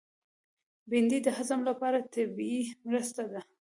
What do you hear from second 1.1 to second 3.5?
د هضم لپاره طبیعي مرسته ده